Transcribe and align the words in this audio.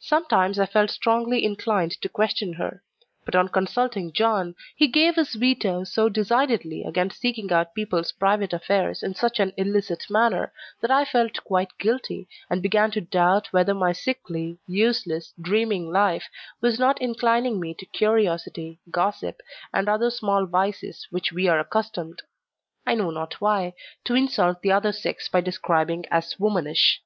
Sometimes 0.00 0.58
I 0.58 0.64
felt 0.64 0.88
strongly 0.90 1.44
inclined 1.44 2.00
to 2.00 2.08
question 2.08 2.54
her; 2.54 2.82
but 3.26 3.34
on 3.34 3.48
consulting 3.50 4.10
John, 4.10 4.54
he 4.74 4.86
gave 4.88 5.16
his 5.16 5.34
veto 5.34 5.84
so 5.84 6.08
decidedly 6.08 6.82
against 6.82 7.20
seeking 7.20 7.52
out 7.52 7.74
people's 7.74 8.10
private 8.12 8.54
affairs 8.54 9.02
in 9.02 9.14
such 9.14 9.38
an 9.38 9.52
illicit 9.58 10.06
manner 10.08 10.50
that 10.80 10.90
I 10.90 11.04
felt 11.04 11.44
quite 11.44 11.76
guilty, 11.78 12.26
and 12.48 12.62
began 12.62 12.90
to 12.92 13.02
doubt 13.02 13.48
whether 13.52 13.74
my 13.74 13.92
sickly, 13.92 14.56
useless, 14.66 15.34
dreaming 15.38 15.90
life, 15.92 16.24
was 16.62 16.78
not 16.78 16.98
inclining 17.02 17.60
me 17.60 17.74
to 17.74 17.84
curiosity, 17.84 18.80
gossip, 18.90 19.42
and 19.74 19.90
other 19.90 20.10
small 20.10 20.46
vices 20.46 21.06
which 21.10 21.32
we 21.32 21.48
are 21.48 21.60
accustomed 21.60 22.22
I 22.86 22.94
know 22.94 23.10
not 23.10 23.42
why 23.42 23.74
to 24.04 24.14
insult 24.14 24.62
the 24.62 24.72
other 24.72 24.92
sex 24.92 25.28
by 25.28 25.42
describing 25.42 26.06
as 26.10 26.40
"womanish." 26.40 27.02